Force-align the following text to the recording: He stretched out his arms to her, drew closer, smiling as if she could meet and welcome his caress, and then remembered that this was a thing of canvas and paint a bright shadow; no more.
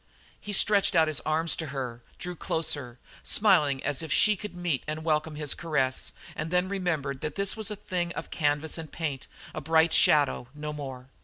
He 0.39 0.51
stretched 0.51 0.95
out 0.95 1.07
his 1.07 1.19
arms 1.27 1.55
to 1.57 1.67
her, 1.67 2.01
drew 2.17 2.35
closer, 2.35 2.97
smiling 3.21 3.83
as 3.83 4.01
if 4.01 4.11
she 4.11 4.35
could 4.35 4.55
meet 4.55 4.83
and 4.87 5.03
welcome 5.03 5.35
his 5.35 5.53
caress, 5.53 6.11
and 6.35 6.49
then 6.49 6.67
remembered 6.67 7.21
that 7.21 7.35
this 7.35 7.55
was 7.55 7.69
a 7.69 7.75
thing 7.75 8.11
of 8.13 8.31
canvas 8.31 8.79
and 8.79 8.91
paint 8.91 9.27
a 9.53 9.61
bright 9.61 9.93
shadow; 9.93 10.47
no 10.55 10.73
more. 10.73 11.11